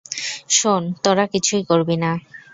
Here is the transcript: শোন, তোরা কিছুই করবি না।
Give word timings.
শোন, 0.49 0.83
তোরা 1.03 1.25
কিছুই 1.25 1.63
করবি 1.63 1.95
না। 1.97 2.11